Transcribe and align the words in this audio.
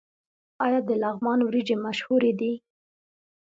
آیا 0.65 0.79
د 0.87 0.89
لغمان 1.03 1.39
وریجې 1.43 1.75
مشهورې 1.85 2.31
دي؟ 2.39 2.53